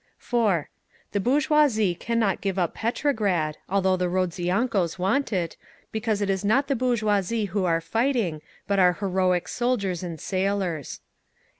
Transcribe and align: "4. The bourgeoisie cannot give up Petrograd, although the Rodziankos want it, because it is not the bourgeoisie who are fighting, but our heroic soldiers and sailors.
"4. 0.17 0.67
The 1.11 1.19
bourgeoisie 1.19 1.93
cannot 1.93 2.41
give 2.41 2.57
up 2.57 2.73
Petrograd, 2.73 3.59
although 3.69 3.95
the 3.97 4.09
Rodziankos 4.09 4.97
want 4.97 5.31
it, 5.31 5.57
because 5.91 6.21
it 6.21 6.29
is 6.31 6.43
not 6.43 6.67
the 6.67 6.75
bourgeoisie 6.75 7.49
who 7.49 7.65
are 7.65 7.79
fighting, 7.79 8.41
but 8.65 8.79
our 8.79 8.93
heroic 8.93 9.47
soldiers 9.47 10.01
and 10.01 10.19
sailors. 10.19 11.01